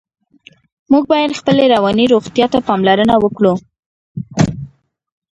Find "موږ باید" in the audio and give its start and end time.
0.91-1.37